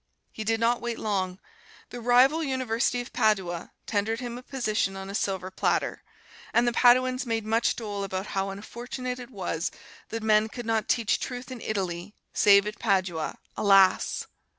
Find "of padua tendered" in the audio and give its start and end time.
3.01-4.19